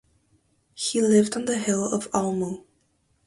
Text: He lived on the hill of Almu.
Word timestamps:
He 0.73 0.99
lived 0.99 1.35
on 1.37 1.45
the 1.45 1.59
hill 1.59 1.83
of 1.83 2.09
Almu. 2.09 2.63